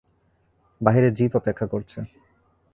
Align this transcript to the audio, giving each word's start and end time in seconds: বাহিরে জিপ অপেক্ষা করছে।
বাহিরে 0.81 1.09
জিপ 1.17 1.31
অপেক্ষা 1.35 1.65
করছে। 1.67 1.97